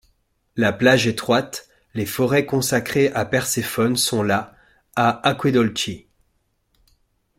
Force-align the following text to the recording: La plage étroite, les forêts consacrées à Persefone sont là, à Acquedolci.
La 0.55 0.73
plage 0.73 1.05
étroite, 1.05 1.69
les 1.93 2.07
forêts 2.07 2.47
consacrées 2.47 3.09
à 3.09 3.23
Persefone 3.23 3.97
sont 3.97 4.23
là, 4.23 4.55
à 4.95 5.19
Acquedolci. 5.29 6.07